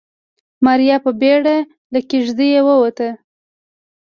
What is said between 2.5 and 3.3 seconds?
ووته.